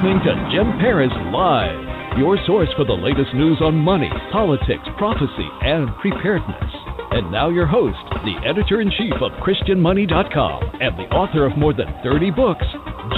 [0.00, 5.46] Listening to Jim Paris Live, your source for the latest news on money, politics, prophecy,
[5.60, 6.72] and preparedness.
[7.10, 11.74] And now your host, the editor in chief of ChristianMoney.com and the author of more
[11.74, 12.64] than 30 books,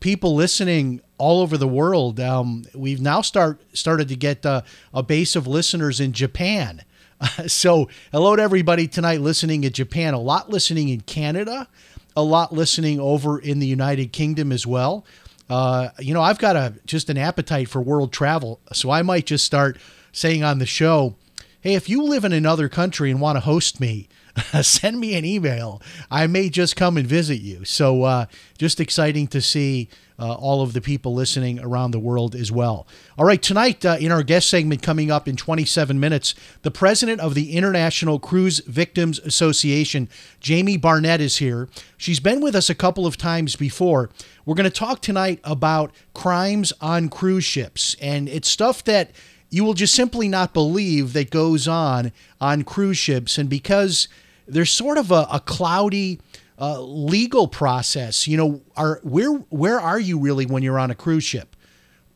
[0.00, 2.20] people listening all over the world.
[2.20, 4.60] Um, we've now start started to get uh,
[4.92, 6.82] a base of listeners in Japan.
[7.46, 10.12] so, hello to everybody tonight listening in Japan.
[10.12, 11.68] A lot listening in Canada,
[12.16, 15.04] a lot listening over in the United Kingdom as well.
[15.48, 19.26] Uh, you know, I've got a just an appetite for world travel, so I might
[19.26, 19.78] just start
[20.10, 21.14] saying on the show,
[21.60, 24.08] "Hey, if you live in another country and want to host me,
[24.62, 25.80] send me an email.
[26.10, 28.26] I may just come and visit you." So, uh,
[28.58, 29.88] just exciting to see
[30.18, 32.86] uh, all of the people listening around the world as well.
[33.18, 37.20] All right, tonight uh, in our guest segment coming up in 27 minutes, the president
[37.20, 40.08] of the International Cruise Victims Association,
[40.40, 41.68] Jamie Barnett, is here.
[41.96, 44.10] She's been with us a couple of times before.
[44.44, 49.10] We're going to talk tonight about crimes on cruise ships, and it's stuff that
[49.50, 53.38] you will just simply not believe that goes on on cruise ships.
[53.38, 54.08] And because
[54.46, 56.20] there's sort of a, a cloudy,
[56.58, 58.26] uh, legal process.
[58.26, 61.56] You know, are where where are you really when you're on a cruise ship?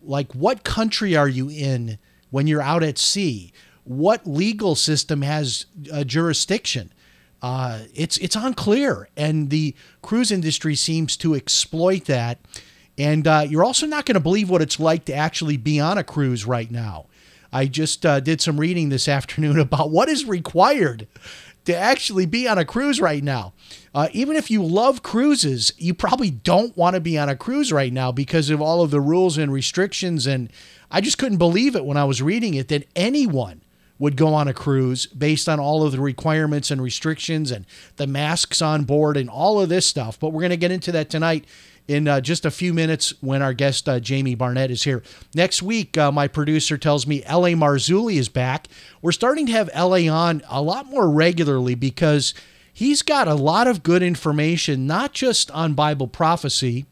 [0.03, 1.99] Like, what country are you in
[2.31, 3.53] when you're out at sea?
[3.85, 6.93] What legal system has a jurisdiction?
[7.43, 12.39] Uh, it's it's unclear, and the cruise industry seems to exploit that.
[12.99, 15.97] And uh, you're also not going to believe what it's like to actually be on
[15.97, 17.07] a cruise right now.
[17.53, 21.09] I just uh, did some reading this afternoon about what is required
[21.65, 23.53] to actually be on a cruise right now.
[23.95, 27.73] Uh, even if you love cruises, you probably don't want to be on a cruise
[27.73, 30.27] right now because of all of the rules and restrictions.
[30.27, 30.51] And
[30.91, 33.63] I just couldn't believe it when I was reading it that anyone
[33.99, 37.67] would go on a cruise based on all of the requirements and restrictions and
[37.97, 40.19] the masks on board and all of this stuff.
[40.19, 41.45] But we're going to get into that tonight
[41.91, 45.03] in uh, just a few minutes when our guest uh, Jamie Barnett is here.
[45.35, 47.55] Next week, uh, my producer tells me L.A.
[47.55, 48.69] Marzulli is back.
[49.03, 50.07] We're starting to have L.A.
[50.07, 52.33] on a lot more regularly because
[52.73, 56.87] he's got a lot of good information, not just on Bible prophecy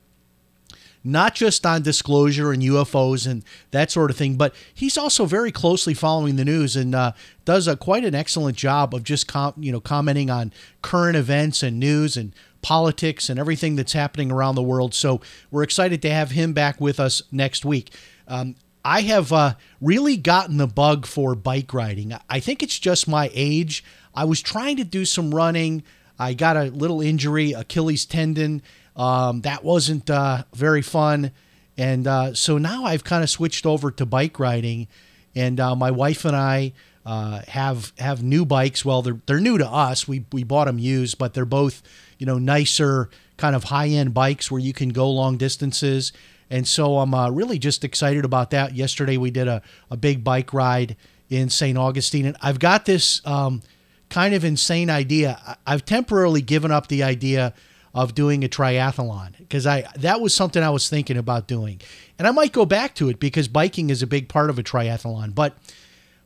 [1.04, 5.52] not just on disclosure and UFOs and that sort of thing, but he's also very
[5.52, 7.12] closely following the news and uh,
[7.44, 10.52] does a, quite an excellent job of just com- you know commenting on
[10.82, 14.94] current events and news and politics and everything that's happening around the world.
[14.94, 15.20] So
[15.50, 17.90] we're excited to have him back with us next week.
[18.26, 22.14] Um, I have uh, really gotten the bug for bike riding.
[22.28, 23.84] I think it's just my age.
[24.14, 25.82] I was trying to do some running.
[26.18, 28.62] I got a little injury, Achilles tendon.
[28.96, 31.32] Um, that wasn't uh, very fun.
[31.76, 34.88] And uh, so now I've kind of switched over to bike riding.
[35.34, 36.72] And uh, my wife and I
[37.06, 38.84] uh, have have new bikes.
[38.84, 40.08] Well, they're they're new to us.
[40.08, 41.82] We we bought them used, but they're both
[42.18, 46.12] you know nicer, kind of high end bikes where you can go long distances.
[46.50, 48.74] And so I'm uh, really just excited about that.
[48.74, 50.96] Yesterday we did a, a big bike ride
[51.28, 51.76] in St.
[51.76, 52.26] Augustine.
[52.26, 53.62] And I've got this um,
[54.08, 55.58] kind of insane idea.
[55.66, 57.54] I've temporarily given up the idea
[57.94, 61.80] of doing a triathlon because I that was something I was thinking about doing.
[62.18, 64.62] And I might go back to it because biking is a big part of a
[64.62, 65.34] triathlon.
[65.34, 65.56] But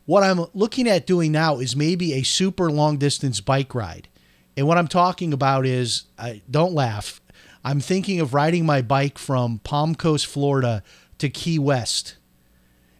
[0.04, 4.08] what I'm looking at doing now is maybe a super long distance bike ride.
[4.56, 7.20] And what I'm talking about is, I, don't laugh.
[7.64, 10.82] I'm thinking of riding my bike from Palm Coast, Florida
[11.18, 12.16] to Key West.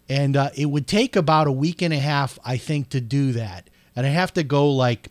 [0.08, 3.32] And uh, it would take about a week and a half, I think, to do
[3.32, 3.68] that.
[3.96, 5.08] And I have to go like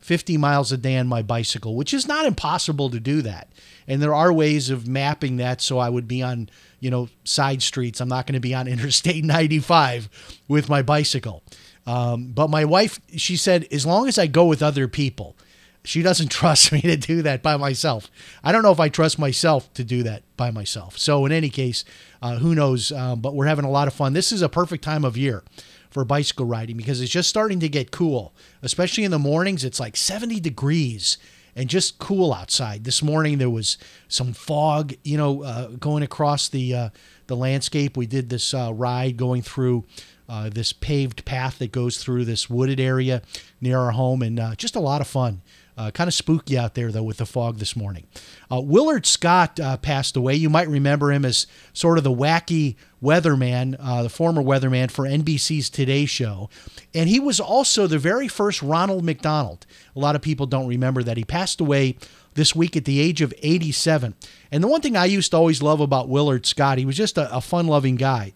[0.00, 3.48] 50 miles a day on my bicycle, which is not impossible to do that.
[3.86, 6.48] And there are ways of mapping that so I would be on,
[6.80, 8.00] you know, side streets.
[8.00, 10.08] I'm not going to be on Interstate 95
[10.48, 11.42] with my bicycle.
[11.86, 15.36] Um, but my wife, she said, as long as I go with other people,
[15.84, 18.10] she doesn't trust me to do that by myself.
[18.42, 20.98] I don't know if I trust myself to do that by myself.
[20.98, 21.84] So, in any case,
[22.22, 22.90] uh, who knows?
[22.90, 24.12] Um, but we're having a lot of fun.
[24.12, 25.44] This is a perfect time of year
[25.90, 29.64] for bicycle riding because it's just starting to get cool, especially in the mornings.
[29.64, 31.18] It's like 70 degrees
[31.54, 32.84] and just cool outside.
[32.84, 33.78] This morning there was
[34.08, 36.88] some fog, you know, uh, going across the uh,
[37.26, 37.96] the landscape.
[37.96, 39.84] We did this uh, ride going through
[40.28, 43.22] uh, this paved path that goes through this wooded area
[43.60, 45.42] near our home, and uh, just a lot of fun.
[45.76, 48.06] Uh, kind of spooky out there, though, with the fog this morning.
[48.50, 50.34] Uh, Willard Scott uh, passed away.
[50.36, 55.04] You might remember him as sort of the wacky weatherman, uh, the former weatherman for
[55.04, 56.48] NBC's Today Show.
[56.94, 59.66] And he was also the very first Ronald McDonald.
[59.96, 61.16] A lot of people don't remember that.
[61.16, 61.96] He passed away
[62.34, 64.14] this week at the age of 87.
[64.52, 67.18] And the one thing I used to always love about Willard Scott, he was just
[67.18, 68.32] a, a fun loving guy,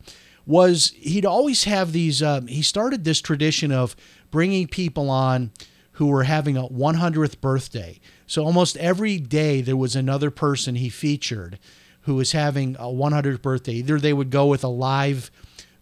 [0.46, 3.94] was he'd always have these, um, he started this tradition of
[4.30, 5.50] bringing people on
[5.98, 7.98] who were having a 100th birthday.
[8.24, 11.58] So almost every day there was another person he featured
[12.02, 13.74] who was having a 100th birthday.
[13.74, 15.32] Either they would go with a live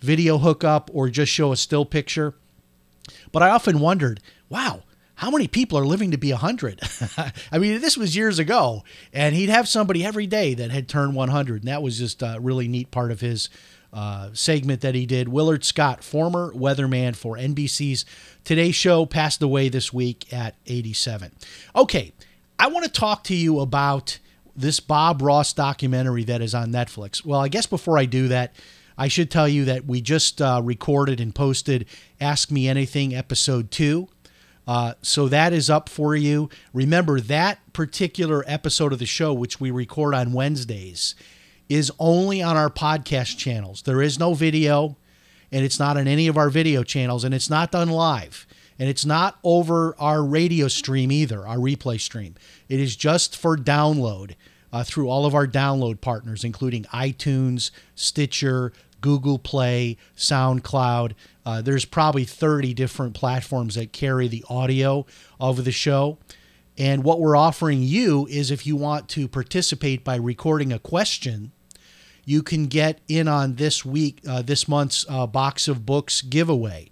[0.01, 2.33] video hookup or just show a still picture.
[3.31, 4.85] But I often wondered, wow,
[5.17, 6.81] how many people are living to be 100?
[7.53, 11.15] I mean, this was years ago, and he'd have somebody every day that had turned
[11.15, 13.51] 100, and that was just a really neat part of his
[13.97, 15.27] uh, segment that he did.
[15.27, 18.05] Willard Scott, former weatherman for NBC's
[18.45, 21.33] Today Show, passed away this week at 87.
[21.75, 22.13] Okay,
[22.59, 24.19] I want to talk to you about
[24.55, 27.25] this Bob Ross documentary that is on Netflix.
[27.25, 28.55] Well, I guess before I do that,
[28.99, 31.87] I should tell you that we just uh, recorded and posted
[32.21, 34.09] Ask Me Anything episode two.
[34.67, 36.51] Uh, so that is up for you.
[36.75, 41.15] Remember that particular episode of the show, which we record on Wednesdays,
[41.69, 43.83] is only on our podcast channels.
[43.83, 44.97] There is no video,
[45.51, 48.47] and it's not on any of our video channels, and it's not done live.
[48.79, 52.35] And it's not over our radio stream either, our replay stream.
[52.69, 54.35] It is just for download
[54.73, 61.13] uh, through all of our download partners, including iTunes, Stitcher, Google Play, SoundCloud.
[61.45, 65.07] Uh, there's probably 30 different platforms that carry the audio
[65.41, 66.19] of the show.
[66.79, 71.53] And what we're offering you is if you want to participate by recording a question,
[72.27, 76.91] you can get in on this week, uh, this month's uh, box of books giveaway.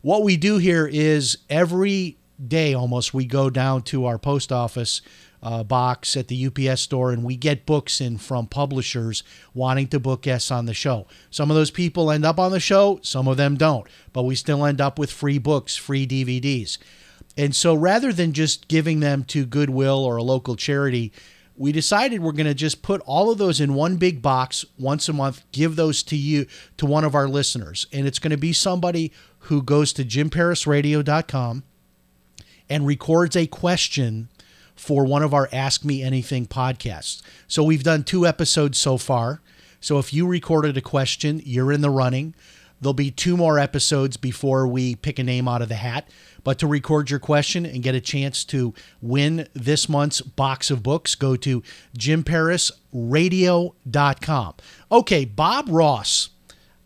[0.00, 5.02] What we do here is every day almost we go down to our post office
[5.42, 9.22] uh, box at the UPS store and we get books in from publishers
[9.52, 11.06] wanting to book guests on the show.
[11.30, 14.34] Some of those people end up on the show, some of them don't, but we
[14.34, 16.78] still end up with free books, free DVDs.
[17.36, 21.12] And so rather than just giving them to Goodwill or a local charity,
[21.60, 25.10] we decided we're going to just put all of those in one big box once
[25.10, 26.46] a month, give those to you,
[26.78, 27.86] to one of our listeners.
[27.92, 31.62] And it's going to be somebody who goes to jimparisradio.com
[32.70, 34.30] and records a question
[34.74, 37.20] for one of our Ask Me Anything podcasts.
[37.46, 39.42] So we've done two episodes so far.
[39.80, 42.34] So if you recorded a question, you're in the running.
[42.80, 46.08] There'll be two more episodes before we pick a name out of the hat.
[46.44, 50.82] But to record your question and get a chance to win this month's box of
[50.82, 51.62] books, go to
[51.98, 54.54] jimparisradio.com.
[54.92, 56.30] Okay, Bob Ross.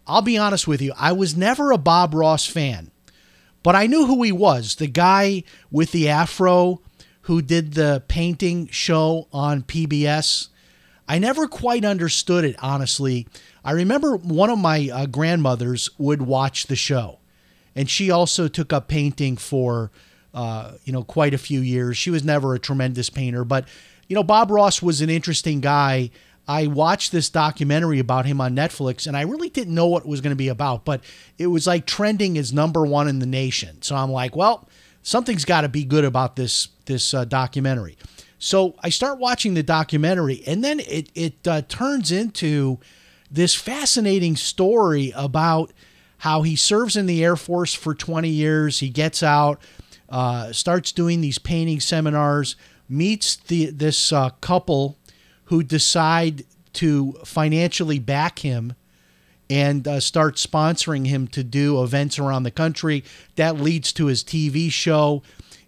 [0.06, 2.90] I'll be honest with you, I was never a Bob Ross fan,
[3.62, 6.82] but I knew who he was the guy with the afro
[7.22, 10.48] who did the painting show on PBS.
[11.08, 13.26] I never quite understood it, honestly.
[13.64, 17.18] I remember one of my uh, grandmothers would watch the show,
[17.76, 19.90] and she also took up painting for,
[20.32, 21.96] uh, you know, quite a few years.
[21.96, 23.66] She was never a tremendous painter, but,
[24.08, 26.10] you know, Bob Ross was an interesting guy.
[26.46, 30.08] I watched this documentary about him on Netflix, and I really didn't know what it
[30.08, 31.02] was going to be about, but
[31.38, 33.80] it was like trending as number one in the nation.
[33.80, 34.68] So I'm like, well,
[35.02, 37.96] something's got to be good about this this uh, documentary.
[38.38, 42.78] So I start watching the documentary, and then it it uh, turns into
[43.30, 45.72] this fascinating story about
[46.18, 48.80] how he serves in the Air Force for 20 years.
[48.80, 49.60] He gets out,
[50.08, 52.56] uh, starts doing these painting seminars,
[52.88, 54.98] meets the this uh, couple
[55.46, 56.44] who decide
[56.74, 58.74] to financially back him
[59.50, 63.04] and uh, start sponsoring him to do events around the country.
[63.36, 65.22] That leads to his TV show,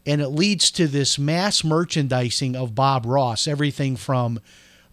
[0.05, 3.47] and it leads to this mass merchandising of Bob Ross.
[3.47, 4.41] Everything from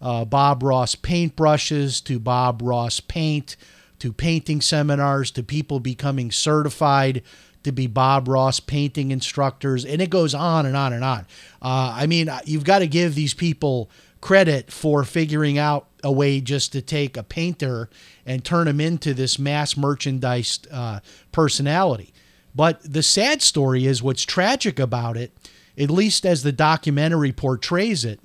[0.00, 3.56] uh, Bob Ross paintbrushes to Bob Ross paint
[4.04, 7.22] to painting seminars to people becoming certified
[7.62, 11.20] to be Bob Ross painting instructors, and it goes on and on and on.
[11.62, 13.88] Uh, I mean, you've got to give these people
[14.20, 17.88] credit for figuring out a way just to take a painter
[18.26, 21.00] and turn him into this mass merchandise uh,
[21.32, 22.12] personality.
[22.54, 25.32] But the sad story is what's tragic about it,
[25.78, 28.20] at least as the documentary portrays it,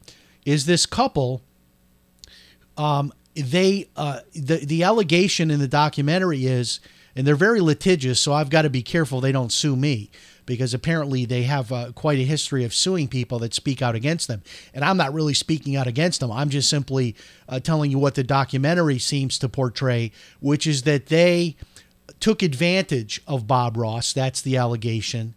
[0.46, 1.42] is this couple.
[2.76, 6.80] Um, they uh, the the allegation in the documentary is,
[7.16, 10.10] and they're very litigious, so I've got to be careful they don't sue me
[10.50, 14.28] because apparently they have uh, quite a history of suing people that speak out against
[14.28, 14.42] them.
[14.74, 16.32] And I'm not really speaking out against them.
[16.32, 17.16] I'm just simply
[17.48, 21.56] uh, telling you what the documentary seems to portray, which is that they
[22.20, 24.12] took advantage of Bob Ross.
[24.12, 25.36] That's the allegation.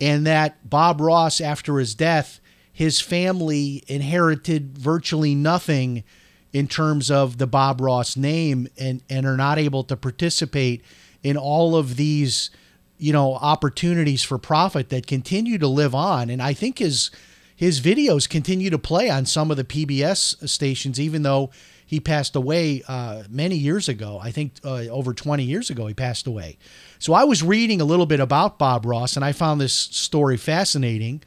[0.00, 2.38] And that Bob Ross, after his death,
[2.72, 6.04] his family inherited virtually nothing
[6.54, 10.82] in terms of the Bob Ross name and, and are not able to participate
[11.22, 12.48] in all of these
[12.96, 16.30] you know opportunities for profit that continue to live on.
[16.30, 17.10] And i think his
[17.56, 21.50] his videos continue to play on some of the pbs stations even though
[21.86, 24.18] he passed away uh, many years ago.
[24.20, 26.56] I think uh, over 20 years ago he passed away.
[27.00, 30.36] So i was reading a little bit about bob ross and i found this story
[30.36, 31.24] fascinating.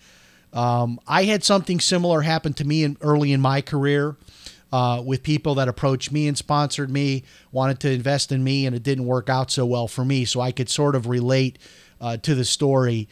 [0.53, 4.15] Um, i had something similar happen to me in, early in my career
[4.71, 8.75] uh, with people that approached me and sponsored me, wanted to invest in me, and
[8.75, 10.25] it didn't work out so well for me.
[10.25, 11.57] So I could sort of relate
[12.01, 13.07] uh, to the story.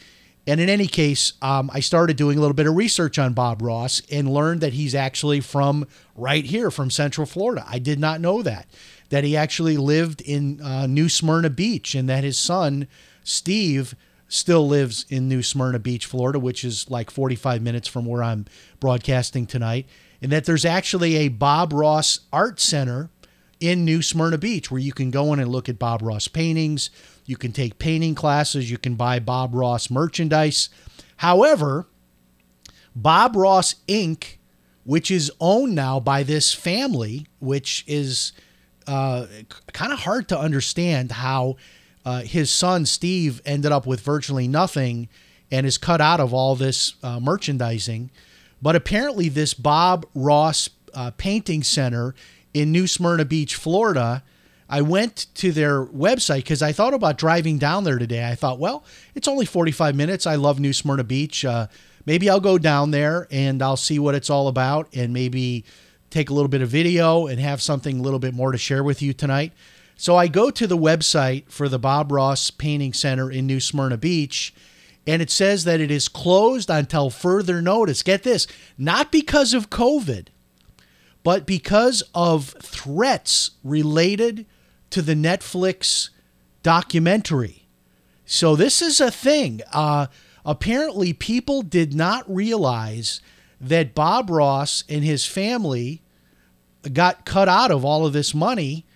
[0.46, 3.62] And in any case, um, I started doing a little bit of research on Bob
[3.62, 7.64] Ross and learned that he's actually from right here, from Central Florida.
[7.68, 8.68] I did not know that.
[9.08, 12.86] That he actually lived in uh, New Smyrna Beach and that his son,
[13.24, 13.94] Steve,
[14.28, 18.46] still lives in New Smyrna Beach, Florida, which is like 45 minutes from where I'm
[18.80, 19.86] broadcasting tonight
[20.22, 23.10] and that there's actually a Bob Ross Art Center
[23.60, 26.90] in New Smyrna Beach where you can go in and look at Bob Ross paintings.
[27.24, 28.70] You can take painting classes.
[28.70, 30.68] You can buy Bob Ross merchandise.
[31.18, 31.86] However,
[32.94, 34.36] Bob Ross Inc.,
[34.84, 38.32] which is owned now by this family, which is
[38.86, 39.26] uh,
[39.72, 41.56] kind of hard to understand how
[42.04, 45.08] uh, his son Steve ended up with virtually nothing
[45.50, 48.10] and is cut out of all this uh, merchandising.
[48.60, 52.14] But apparently, this Bob Ross uh, Painting Center
[52.54, 54.22] in New Smyrna Beach, Florida,
[54.68, 58.26] I went to their website because I thought about driving down there today.
[58.26, 58.84] I thought, well,
[59.14, 60.26] it's only 45 minutes.
[60.26, 61.44] I love New Smyrna Beach.
[61.44, 61.68] Uh,
[62.04, 65.64] maybe I'll go down there and I'll see what it's all about and maybe
[66.10, 68.82] take a little bit of video and have something a little bit more to share
[68.82, 69.52] with you tonight.
[69.96, 73.96] So I go to the website for the Bob Ross Painting Center in New Smyrna
[73.96, 74.52] Beach
[75.06, 78.02] and it says that it is closed until further notice.
[78.02, 78.46] Get this,
[78.76, 80.28] not because of COVID,
[81.22, 84.46] but because of threats related
[84.90, 86.10] to the Netflix
[86.62, 87.68] documentary.
[88.24, 89.60] So this is a thing.
[89.72, 90.06] Uh,
[90.44, 93.20] apparently, people did not realize
[93.60, 96.02] that Bob Ross and his family
[96.92, 98.86] got cut out of all of this money.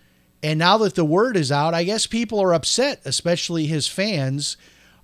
[0.42, 4.56] And now that the word is out, I guess people are upset, especially his fans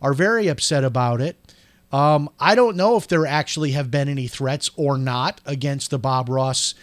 [0.06, 1.36] are very upset about it.
[1.90, 5.98] Um, I don't know if there actually have been any threats or not against the
[5.98, 6.76] Bob Ross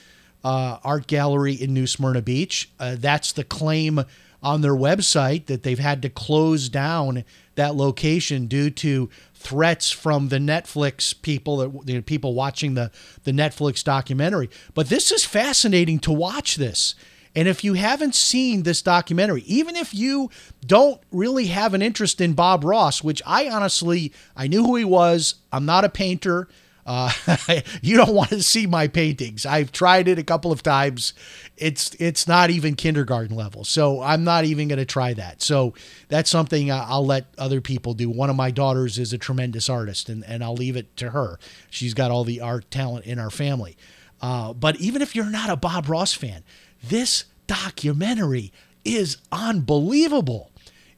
[0.43, 2.69] uh, Art Gallery in New Smyrna Beach.
[2.77, 4.03] Uh, that's the claim
[4.41, 7.23] on their website that they've had to close down
[7.55, 12.91] that location due to threats from the Netflix people that the people watching the
[13.23, 14.49] the Netflix documentary.
[14.73, 16.93] But this is fascinating to watch this.
[17.35, 20.29] And if you haven't seen this documentary, even if you
[20.65, 24.85] don't really have an interest in Bob Ross, which I honestly, I knew who he
[24.85, 25.35] was.
[25.51, 26.47] I'm not a painter.
[26.85, 27.11] Uh,
[27.81, 29.45] you don't want to see my paintings.
[29.45, 31.13] I've tried it a couple of times.
[31.57, 35.41] It's it's not even kindergarten level, so I'm not even going to try that.
[35.41, 35.73] So
[36.09, 38.09] that's something I'll let other people do.
[38.09, 41.39] One of my daughters is a tremendous artist, and and I'll leave it to her.
[41.69, 43.77] She's got all the art talent in our family.
[44.21, 46.43] Uh, but even if you're not a Bob Ross fan,
[46.87, 48.51] this documentary
[48.85, 50.51] is unbelievable.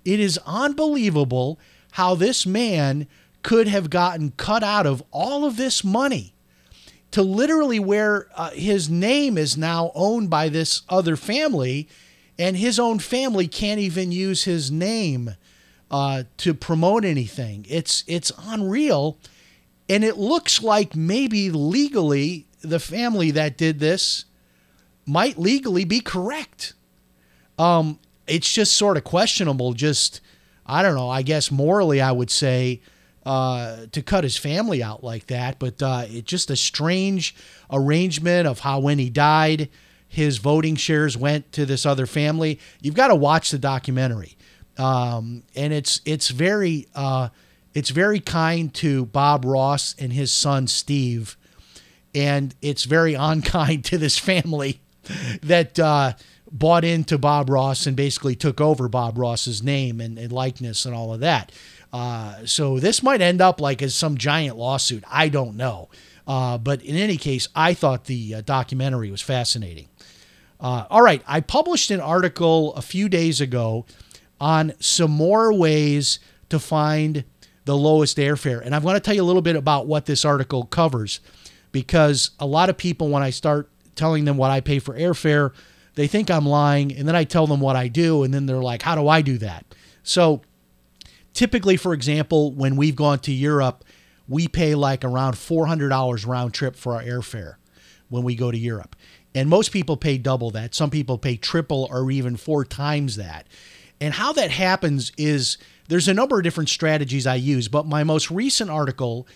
[0.03, 1.59] It is unbelievable
[1.91, 3.07] how this man
[3.43, 6.33] could have gotten cut out of all of this money.
[7.15, 11.87] to literally where uh, his name is now owned by this other family,
[12.37, 15.33] and his own family can't even use his name
[15.89, 17.65] uh, to promote anything.
[17.69, 19.17] It's it's unreal,
[19.87, 24.25] and it looks like maybe legally the family that did this
[25.05, 26.73] might legally be correct.
[27.57, 29.73] Um, it's just sort of questionable.
[29.73, 30.21] Just
[30.65, 31.09] I don't know.
[31.09, 32.81] I guess morally, I would say
[33.25, 35.59] uh, to cut his family out like that.
[35.59, 37.35] But uh, it's just a strange
[37.71, 39.69] arrangement of how when he died,
[40.07, 42.59] his voting shares went to this other family.
[42.81, 44.37] You've got to watch the documentary,
[44.77, 47.29] um, and it's it's very uh,
[47.73, 51.37] it's very kind to Bob Ross and his son Steve,
[52.13, 54.81] and it's very unkind to this family
[55.41, 56.13] that uh,
[56.51, 60.95] bought into Bob Ross and basically took over Bob Ross's name and, and likeness and
[60.95, 61.51] all of that.
[61.91, 65.03] Uh, so this might end up like as some giant lawsuit.
[65.09, 65.89] I don't know.
[66.27, 69.87] Uh, but in any case, I thought the uh, documentary was fascinating.
[70.59, 73.85] Uh, all right, I published an article a few days ago
[74.39, 76.19] on some more ways
[76.49, 77.23] to find
[77.65, 78.61] the lowest airfare.
[78.63, 81.19] And I'm going to tell you a little bit about what this article covers
[81.71, 85.53] because a lot of people, when I start telling them what I pay for airfare,
[85.95, 86.95] they think I'm lying.
[86.95, 88.23] And then I tell them what I do.
[88.23, 89.65] And then they're like, how do I do that?
[90.03, 90.41] So
[91.33, 93.83] typically, for example, when we've gone to Europe,
[94.27, 97.55] we pay like around $400 round trip for our airfare
[98.09, 98.95] when we go to Europe.
[99.33, 100.73] And most people pay double that.
[100.73, 103.47] Some people pay triple or even four times that.
[103.99, 108.03] And how that happens is there's a number of different strategies I use, but my
[108.03, 109.27] most recent article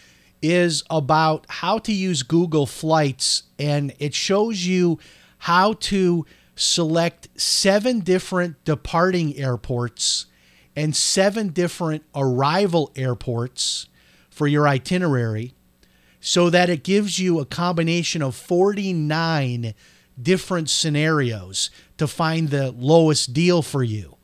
[0.42, 5.00] is about how to use Google Flights, and it shows you
[5.40, 10.26] how to select seven different departing airports
[10.76, 13.88] and seven different arrival airports
[14.30, 15.54] for your itinerary
[16.22, 19.74] so that it gives you a combination of 49
[20.22, 24.18] different scenarios to find the lowest deal for you.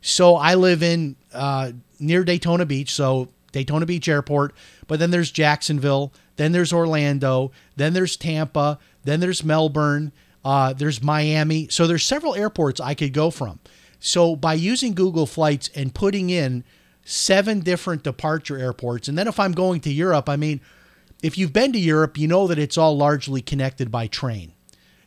[0.00, 4.54] So I live in uh, near Daytona Beach, so Daytona Beach Airport,
[4.86, 10.12] but then there's Jacksonville, then there's Orlando, then there's Tampa, then there's Melbourne,
[10.44, 11.68] uh, there's Miami.
[11.68, 13.58] So there's several airports I could go from.
[13.98, 16.64] So by using Google Flights and putting in
[17.04, 20.60] seven different departure airports, and then if I'm going to Europe, I mean,
[21.22, 24.52] if you've been to Europe, you know that it's all largely connected by train.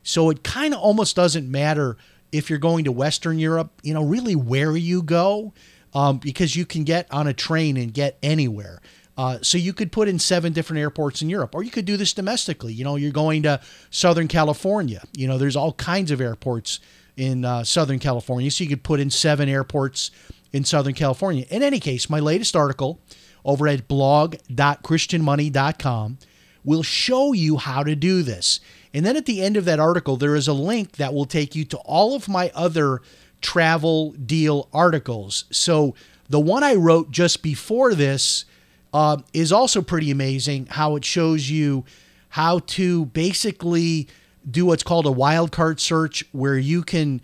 [0.03, 1.97] So it kind of almost doesn't matter
[2.31, 5.53] if you're going to Western Europe, you know, really where you go,
[5.93, 8.81] um, because you can get on a train and get anywhere.
[9.19, 11.97] Uh, so you could put in seven different airports in Europe, or you could do
[11.97, 12.71] this domestically.
[12.71, 15.03] You know, you're going to Southern California.
[15.11, 16.79] You know, there's all kinds of airports
[17.17, 20.09] in uh, Southern California, so you could put in seven airports
[20.53, 21.45] in Southern California.
[21.49, 23.01] In any case, my latest article
[23.43, 26.17] over at blog.christianmoney.com
[26.63, 28.61] will show you how to do this.
[28.93, 31.55] And then at the end of that article, there is a link that will take
[31.55, 33.01] you to all of my other
[33.41, 35.43] travel deal articles.
[35.51, 35.93] So
[36.29, 38.45] the one I wrote just before this
[38.93, 41.85] uh, is also pretty amazing how it shows you
[42.29, 44.07] how to basically
[44.49, 47.21] do what's called a wildcard search where you can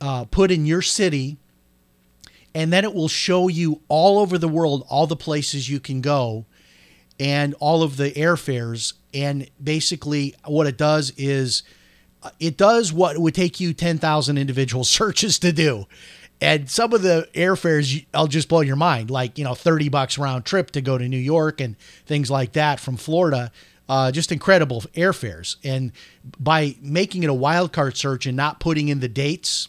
[0.00, 1.38] uh, put in your city
[2.56, 6.00] and then it will show you all over the world all the places you can
[6.00, 6.46] go
[7.20, 8.94] and all of the airfares.
[9.12, 11.62] And basically what it does is
[12.22, 15.86] uh, it does what would take you 10,000 individual searches to do
[16.40, 20.18] and some of the airfares I'll just blow your mind like you know 30 bucks
[20.18, 23.50] round trip to go to New York and things like that from Florida
[23.88, 25.92] uh, just incredible airfares and
[26.38, 29.68] by making it a wildcard search and not putting in the dates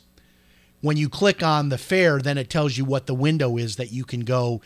[0.82, 3.92] when you click on the fare then it tells you what the window is that
[3.92, 4.62] you can go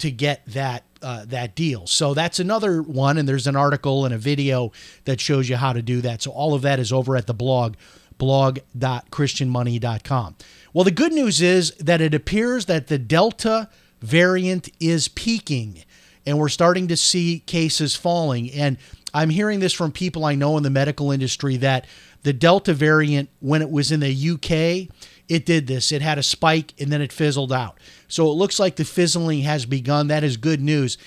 [0.00, 1.86] to get that uh, that deal.
[1.86, 4.72] So that's another one, and there's an article and a video
[5.04, 6.22] that shows you how to do that.
[6.22, 7.74] So all of that is over at the blog,
[8.18, 10.36] blog.christianmoney.com.
[10.72, 13.68] Well, the good news is that it appears that the Delta
[14.00, 15.82] variant is peaking,
[16.24, 18.50] and we're starting to see cases falling.
[18.52, 18.78] And
[19.12, 21.86] I'm hearing this from people I know in the medical industry that
[22.22, 24.94] the Delta variant, when it was in the UK,
[25.28, 25.90] it did this.
[25.90, 27.78] It had a spike and then it fizzled out.
[28.08, 30.08] So it looks like the fizzling has begun.
[30.08, 30.98] That is good news.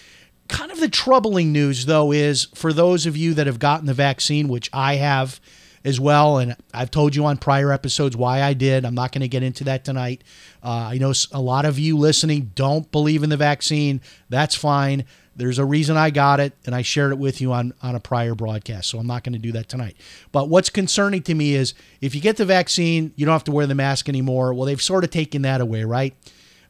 [0.49, 3.93] Kind of the troubling news, though, is for those of you that have gotten the
[3.93, 5.39] vaccine, which I have
[5.86, 8.86] as well, and I've told you on prior episodes why I did.
[8.86, 10.24] I'm not going to get into that tonight.
[10.63, 14.00] Uh, I know a lot of you listening don't believe in the vaccine.
[14.30, 15.06] That's fine.
[15.36, 18.00] There's a reason I got it, and I shared it with you on, on a
[18.00, 19.98] prior broadcast, so I'm not going to do that tonight.
[20.32, 23.52] But what's concerning to me is if you get the vaccine, you don't have to
[23.52, 24.54] wear the mask anymore.
[24.54, 26.13] Well, they've sort of taken that away, right?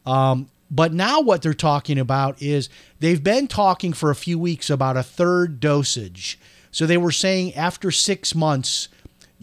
[0.05, 2.67] Um, but now what they're talking about is
[2.99, 6.39] they've been talking for a few weeks about a third dosage
[6.71, 8.89] So they were saying after six months,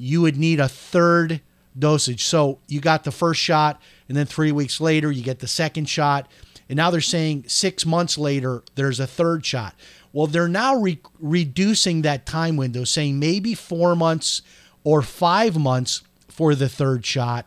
[0.00, 1.40] you would need a third
[1.78, 2.24] dosage.
[2.24, 5.88] So you got the first shot, and then three weeks later, you get the second
[5.88, 6.28] shot.
[6.68, 9.74] And now they're saying six months later, there's a third shot.
[10.12, 14.42] Well, they're now re- reducing that time window, saying maybe four months
[14.82, 17.46] or five months for the third shot.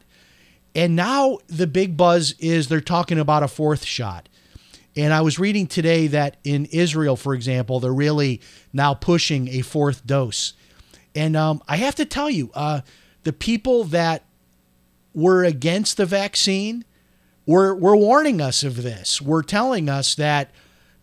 [0.76, 4.30] And now the big buzz is they're talking about a fourth shot.
[4.96, 9.62] And I was reading today that in Israel, for example, they're really now pushing a
[9.62, 10.54] fourth dose.
[11.16, 12.82] And um, I have to tell you, uh,
[13.24, 14.24] the people that
[15.14, 16.86] were against the vaccine
[17.46, 19.22] were, were warning us of this.
[19.22, 20.52] Were telling us that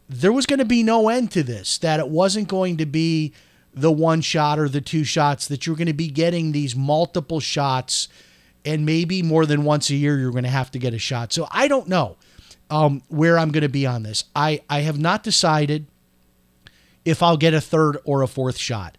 [0.08, 3.32] there was going to be no end to this, that it wasn't going to be
[3.72, 7.38] the one shot or the two shots, that you're going to be getting these multiple
[7.38, 8.08] shots,
[8.64, 11.32] and maybe more than once a year you're going to have to get a shot.
[11.32, 12.16] So I don't know
[12.68, 14.24] um, where I'm going to be on this.
[14.34, 15.86] I, I have not decided
[17.04, 18.98] if I'll get a third or a fourth shot.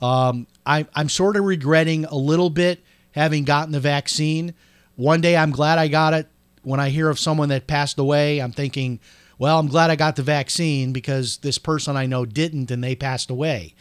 [0.00, 4.54] Um, I, I'm sort of regretting a little bit having gotten the vaccine.
[4.96, 6.28] One day I'm glad I got it.
[6.62, 9.00] When I hear of someone that passed away, I'm thinking,
[9.38, 12.94] well, I'm glad I got the vaccine because this person I know didn't and they
[12.94, 13.74] passed away.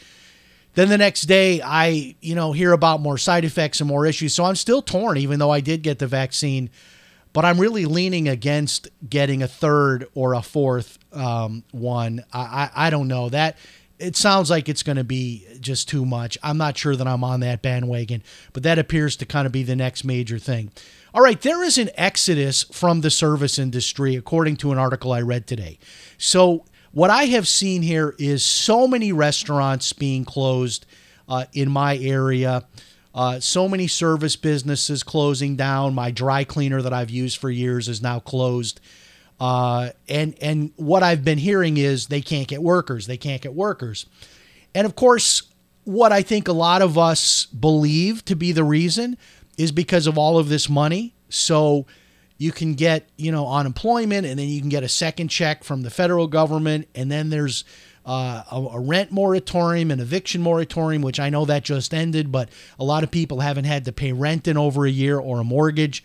[0.73, 4.33] Then the next day, I, you know, hear about more side effects and more issues.
[4.33, 6.69] So I'm still torn, even though I did get the vaccine.
[7.33, 12.23] But I'm really leaning against getting a third or a fourth um, one.
[12.33, 12.39] I,
[12.75, 13.57] I, I don't know that
[14.01, 16.37] it sounds like it's going to be just too much.
[16.41, 19.63] I'm not sure that I'm on that bandwagon, but that appears to kind of be
[19.63, 20.71] the next major thing.
[21.13, 25.21] All right, there is an exodus from the service industry, according to an article I
[25.21, 25.77] read today.
[26.17, 30.85] So, what I have seen here is so many restaurants being closed
[31.29, 32.65] uh, in my area,
[33.15, 35.93] uh, so many service businesses closing down.
[35.93, 38.81] My dry cleaner that I've used for years is now closed.
[39.41, 43.07] Uh, and and what I've been hearing is they can't get workers.
[43.07, 44.05] They can't get workers.
[44.75, 45.41] And of course,
[45.83, 49.17] what I think a lot of us believe to be the reason
[49.57, 51.15] is because of all of this money.
[51.29, 51.87] So
[52.37, 55.81] you can get, you know, unemployment and then you can get a second check from
[55.81, 56.87] the federal government.
[56.93, 57.63] And then there's
[58.05, 62.49] uh, a, a, rent moratorium, an eviction moratorium, which I know that just ended, but
[62.79, 65.43] a lot of people haven't had to pay rent in over a year or a
[65.43, 66.03] mortgage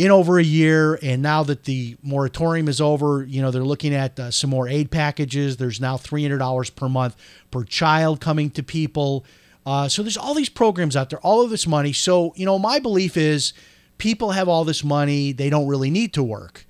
[0.00, 0.98] in over a year.
[1.02, 4.66] And now that the moratorium is over, you know, they're looking at uh, some more
[4.66, 5.58] aid packages.
[5.58, 7.16] There's now $300 per month
[7.50, 9.26] per child coming to people.
[9.66, 11.92] Uh, so there's all these programs out there, all of this money.
[11.92, 13.52] So, you know, my belief is
[13.98, 16.64] people have all this money, they don't really need to work.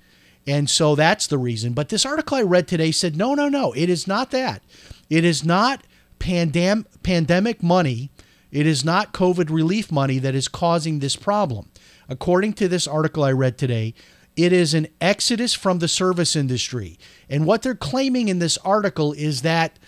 [0.45, 1.71] And so that's the reason.
[1.71, 4.61] But this article I read today said, no, no, no, it is not that.
[5.09, 5.87] It is not
[6.19, 8.11] pandem- pandemic money.
[8.51, 11.70] It is not COVID relief money that is causing this problem.
[12.11, 13.93] According to this article I read today,
[14.35, 16.99] it is an exodus from the service industry.
[17.29, 19.79] And what they're claiming in this article is that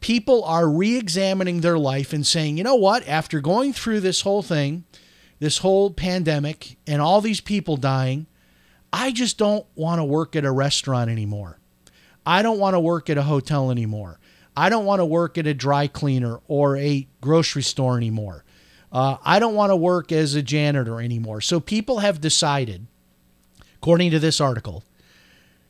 [0.00, 4.22] people are re examining their life and saying, you know what, after going through this
[4.22, 4.84] whole thing,
[5.38, 8.26] this whole pandemic, and all these people dying,
[8.90, 11.60] I just don't want to work at a restaurant anymore.
[12.24, 14.18] I don't want to work at a hotel anymore.
[14.56, 18.45] I don't want to work at a dry cleaner or a grocery store anymore.
[18.96, 21.42] Uh, I don't want to work as a janitor anymore.
[21.42, 22.86] So people have decided,
[23.74, 24.84] according to this article,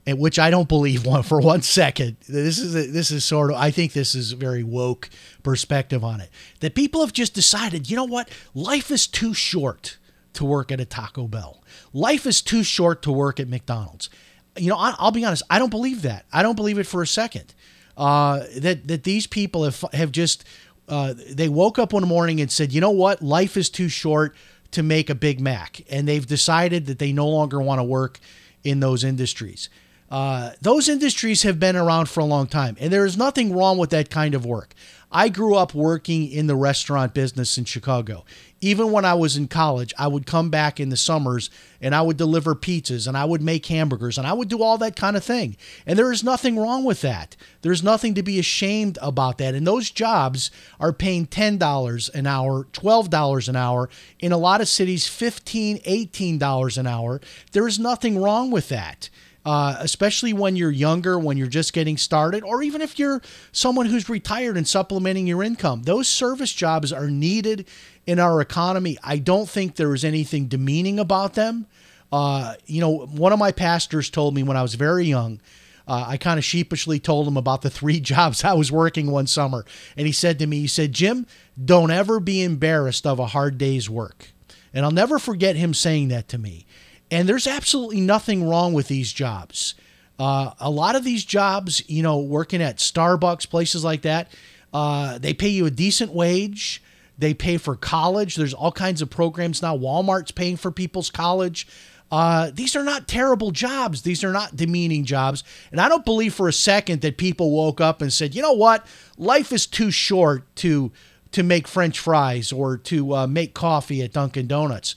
[0.06, 2.18] and which I don't believe one for one second.
[2.28, 5.10] This is a, this is sort of I think this is a very woke
[5.42, 6.30] perspective on it.
[6.60, 9.98] That people have just decided, you know what, life is too short
[10.34, 11.64] to work at a Taco Bell.
[11.92, 14.08] Life is too short to work at McDonald's.
[14.56, 16.26] You know, I, will be honest, I don't believe that.
[16.32, 17.54] I don't believe it for a second.
[17.96, 20.44] Uh, that that these people have have just
[20.88, 24.35] uh, they woke up one morning and said, you know what, life is too short
[24.72, 28.18] to make a Big Mac, and they've decided that they no longer want to work
[28.62, 29.68] in those industries.
[30.11, 33.79] Uh, those industries have been around for a long time, and there is nothing wrong
[33.79, 34.75] with that kind of work.
[35.16, 38.26] I grew up working in the restaurant business in Chicago.
[38.61, 41.48] Even when I was in college, I would come back in the summers
[41.81, 44.76] and I would deliver pizzas and I would make hamburgers and I would do all
[44.76, 45.57] that kind of thing.
[45.87, 47.35] And there is nothing wrong with that.
[47.62, 49.55] There's nothing to be ashamed about that.
[49.55, 54.68] And those jobs are paying $10 an hour, $12 an hour, in a lot of
[54.68, 57.22] cities, $15, $18 an hour.
[57.52, 59.09] There is nothing wrong with that
[59.46, 63.87] uh, especially when you're younger, when you're just getting started, or even if you're someone
[63.87, 65.85] who's retired and supplementing your income.
[65.85, 67.68] Those service jobs are needed
[68.09, 68.98] in our economy.
[69.04, 71.66] I don't think there is anything demeaning about them.
[72.11, 75.40] Uh, you know, one of my pastors told me when I was very young,
[75.87, 79.28] uh, I kind of sheepishly told him about the three jobs I was working one
[79.28, 79.64] summer.
[79.96, 81.24] And he said to me, he said, Jim,
[81.64, 84.32] don't ever be embarrassed of a hard day's work.
[84.74, 86.66] And I'll never forget him saying that to me.
[87.11, 89.75] And there's absolutely nothing wrong with these jobs.
[90.19, 94.29] Uh, a lot of these jobs, you know, working at Starbucks, places like that,
[94.75, 96.83] Uh, they pay you a decent wage.
[97.19, 98.35] They pay for college.
[98.35, 99.75] There's all kinds of programs now.
[99.75, 101.66] Walmart's paying for people's college.
[102.11, 104.03] Uh, these are not terrible jobs.
[104.03, 105.45] These are not demeaning jobs.
[105.71, 108.53] And I don't believe for a second that people woke up and said, you know
[108.53, 108.87] what?
[109.16, 110.92] Life is too short to
[111.33, 114.95] to make French fries or to uh, make coffee at Dunkin' Donuts.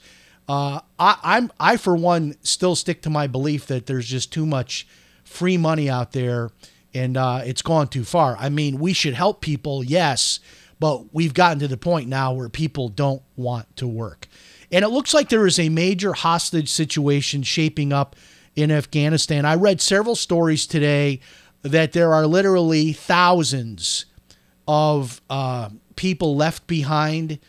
[0.49, 4.47] Uh, I, I'm I for one still stick to my belief that there's just too
[4.47, 4.87] much
[5.23, 6.49] free money out there,
[6.93, 8.35] and uh, it's gone too far.
[8.39, 10.39] I mean, we should help people, yes,
[10.79, 14.27] but we've gotten to the point now where people don't want to work.
[14.71, 18.15] And it looks like there is a major hostage situation shaping up
[18.55, 19.45] in Afghanistan.
[19.45, 21.19] I read several stories today
[21.61, 24.05] that there are literally thousands
[24.67, 27.39] of uh, people left behind,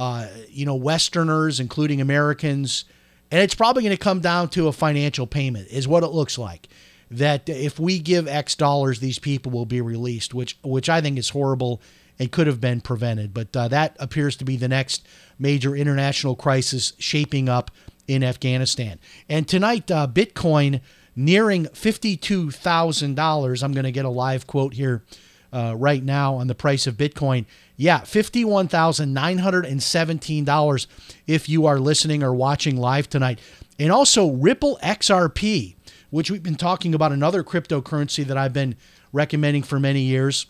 [0.00, 2.86] uh, you know, Westerners, including Americans.
[3.30, 6.38] And it's probably going to come down to a financial payment, is what it looks
[6.38, 6.68] like.
[7.10, 11.18] That if we give X dollars, these people will be released, which which I think
[11.18, 11.82] is horrible
[12.18, 13.34] and could have been prevented.
[13.34, 15.06] But uh, that appears to be the next
[15.38, 17.70] major international crisis shaping up
[18.08, 18.98] in Afghanistan.
[19.28, 20.80] And tonight, uh, Bitcoin
[21.14, 23.62] nearing $52,000.
[23.62, 25.04] I'm going to get a live quote here
[25.52, 27.44] uh, right now on the price of Bitcoin.
[27.76, 30.86] Yeah, $51,917
[31.26, 33.38] if you are listening or watching live tonight.
[33.78, 35.76] And also Ripple XRP,
[36.10, 38.76] which we've been talking about, another cryptocurrency that I've been
[39.12, 40.46] recommending for many years.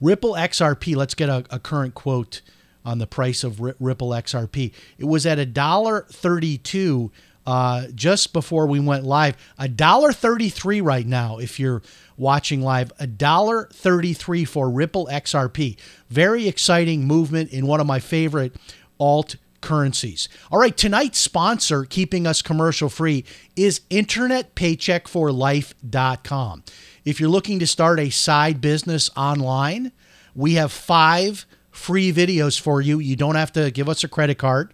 [0.00, 2.40] Ripple XRP, let's get a, a current quote
[2.84, 4.72] on the price of R- Ripple XRP.
[4.98, 7.12] It was at a dollar thirty-two
[7.50, 9.36] uh, just before we went live.
[9.58, 11.38] A dollar thirty-three right now.
[11.38, 11.82] If you're
[12.16, 15.76] watching live, a dollar thirty-three for Ripple XRP.
[16.08, 18.54] Very exciting movement in one of my favorite
[19.00, 20.28] alt currencies.
[20.52, 23.24] All right, tonight's sponsor, keeping us commercial free,
[23.56, 26.62] is InternetPaycheckForLife.com.
[27.04, 29.90] If you're looking to start a side business online,
[30.36, 33.00] we have five free videos for you.
[33.00, 34.72] You don't have to give us a credit card.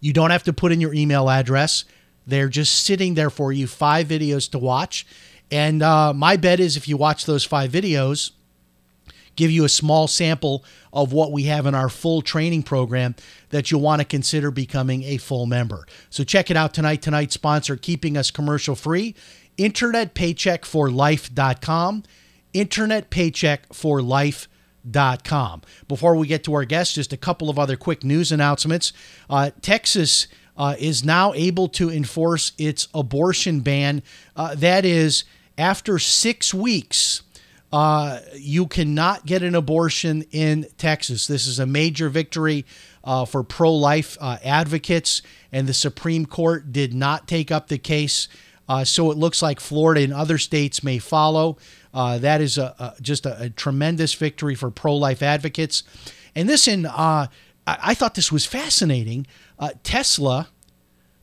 [0.00, 1.84] You don't have to put in your email address.
[2.26, 5.06] They're just sitting there for you, five videos to watch.
[5.50, 8.32] And uh, my bet is if you watch those five videos,
[9.34, 13.14] give you a small sample of what we have in our full training program
[13.50, 15.86] that you'll want to consider becoming a full member.
[16.10, 17.02] So check it out tonight.
[17.02, 19.14] Tonight's sponsor, keeping us commercial free,
[19.56, 22.02] internetpaycheckforlife.com.
[24.88, 25.62] Internetpaycheckforlife.com.
[25.86, 28.92] Before we get to our guests, just a couple of other quick news announcements.
[29.28, 34.02] Uh, Texas uh, is now able to enforce its abortion ban.
[34.36, 35.24] Uh, that is,
[35.56, 37.22] after six weeks,
[37.72, 41.26] uh, you cannot get an abortion in Texas.
[41.26, 42.64] This is a major victory
[43.04, 45.22] uh, for pro life uh, advocates,
[45.52, 48.28] and the Supreme Court did not take up the case.
[48.84, 51.56] So it looks like Florida and other states may follow.
[51.92, 55.82] Uh, that is a, a just a, a, tremendous victory for pro life advocates.
[56.34, 57.28] And this, in uh,
[57.66, 59.26] I, I, thought this was fascinating.
[59.82, 60.48] Tesla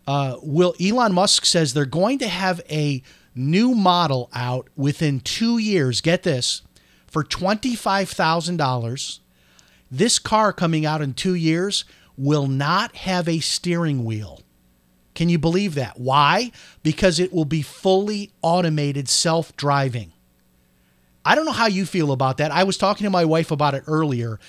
[0.08, 3.02] will Elon Musk says they're going to have a
[3.36, 6.02] new model out within two years.
[6.02, 6.62] Get this
[7.08, 9.20] for $25,000.
[9.92, 11.86] This car coming out in two years
[12.18, 14.42] will not have a steering wheel.
[15.14, 16.00] Can you believe that?
[16.00, 16.52] Why?
[16.84, 20.12] Because it will be fully automated, self driving.
[21.26, 22.52] I don't know how you feel about that.
[22.52, 24.40] I was talking to my wife about it earlier.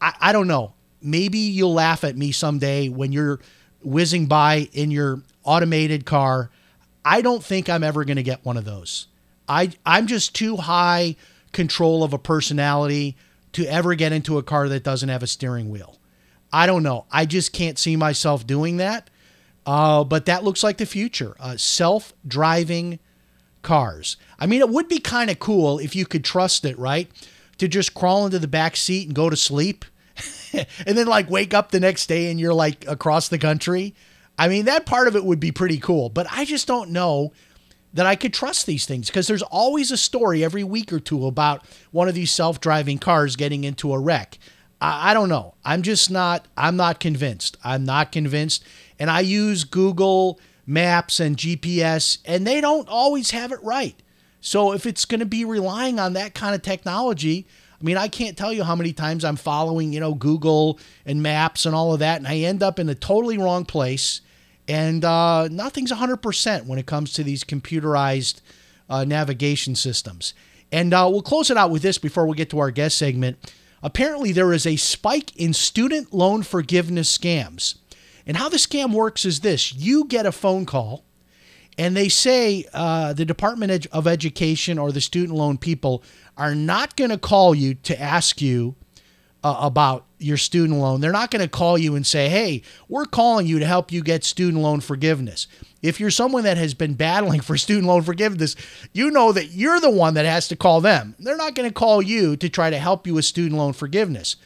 [0.00, 0.74] I, I don't know.
[1.02, 3.40] Maybe you'll laugh at me someday when you're
[3.82, 6.50] whizzing by in your automated car
[7.04, 9.08] I don't think I'm ever going to get one of those.
[9.48, 11.16] I I'm just too high
[11.52, 13.16] control of a personality
[13.52, 15.98] to ever get into a car that doesn't have a steering wheel.
[16.52, 17.06] I don't know.
[17.10, 19.10] I just can't see myself doing that.
[19.64, 21.36] Uh, but that looks like the future.
[21.38, 22.98] Uh, self-driving
[23.62, 24.16] cars.
[24.38, 27.10] I mean, it would be kind of cool if you could trust it, right?
[27.58, 29.84] To just crawl into the back seat and go to sleep,
[30.52, 33.94] and then like wake up the next day and you're like across the country.
[34.38, 37.32] I mean, that part of it would be pretty cool, but I just don't know
[37.94, 41.26] that I could trust these things because there's always a story every week or two
[41.26, 44.38] about one of these self-driving cars getting into a wreck.
[44.80, 45.54] I, I don't know.
[45.64, 46.48] I'm just not.
[46.56, 47.56] I'm not convinced.
[47.62, 48.64] I'm not convinced.
[48.98, 53.96] And I use Google Maps and GPS, and they don't always have it right.
[54.40, 57.46] So if it's going to be relying on that kind of technology,
[57.80, 61.22] I mean, I can't tell you how many times I'm following, you know, Google and
[61.22, 64.20] maps and all of that, and I end up in the totally wrong place.
[64.68, 68.40] And uh, nothing's 100% when it comes to these computerized
[68.88, 70.34] uh, navigation systems.
[70.70, 73.52] And uh, we'll close it out with this before we get to our guest segment.
[73.82, 77.74] Apparently, there is a spike in student loan forgiveness scams.
[78.26, 81.04] And how the scam works is this you get a phone call,
[81.78, 86.02] And they say uh, the Department of Education or the student loan people
[86.36, 88.76] are not going to call you to ask you
[89.44, 91.00] uh, about your student loan.
[91.00, 94.02] They're not going to call you and say, hey, we're calling you to help you
[94.02, 95.48] get student loan forgiveness.
[95.82, 98.54] If you're someone that has been battling for student loan forgiveness,
[98.92, 101.16] you know that you're the one that has to call them.
[101.18, 104.36] They're not going to call you to try to help you with student loan forgiveness.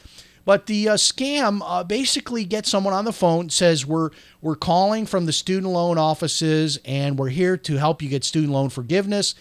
[0.47, 5.05] But the uh, scam uh, basically gets someone on the phone, says we're we're calling
[5.05, 9.35] from the student loan offices and we're here to help you get student loan forgiveness.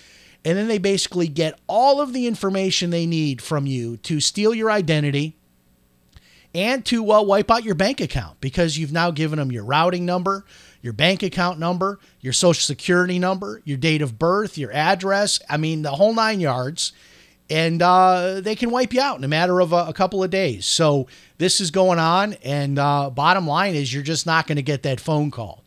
[0.44, 4.52] And then they basically get all of the information they need from you to steal
[4.52, 5.36] your identity
[6.52, 10.06] and to uh, wipe out your bank account because you've now given them your routing
[10.06, 10.44] number,
[10.82, 15.38] your bank account number, your social security number, your date of birth, your address.
[15.48, 16.92] I mean, the whole nine yards.
[17.48, 20.30] And uh, they can wipe you out in a matter of a, a, couple of
[20.30, 20.66] days.
[20.66, 21.06] So
[21.38, 22.34] this is going on.
[22.42, 25.64] And uh, bottom line is, you're just not going to get that phone call.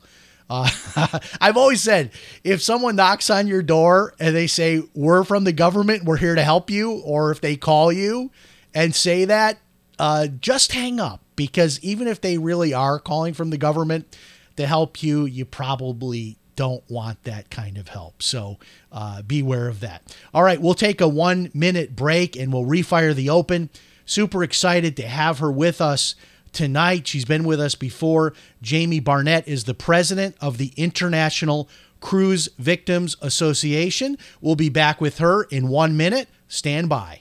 [0.49, 0.69] Uh,
[1.41, 2.11] I've always said
[2.43, 6.35] if someone knocks on your door and they say, We're from the government, we're here
[6.35, 8.31] to help you, or if they call you
[8.73, 9.59] and say that,
[9.99, 14.17] uh, just hang up because even if they really are calling from the government
[14.57, 18.21] to help you, you probably don't want that kind of help.
[18.21, 18.57] So
[18.91, 20.13] uh, beware of that.
[20.33, 23.69] All right, we'll take a one minute break and we'll refire the open.
[24.05, 26.15] Super excited to have her with us
[26.51, 27.07] tonight.
[27.07, 28.33] She's been with us before.
[28.61, 31.69] Jamie Barnett is the president of the International
[32.01, 34.17] Cruise Victims Association.
[34.41, 36.27] We'll be back with her in one minute.
[36.49, 37.17] Stand by.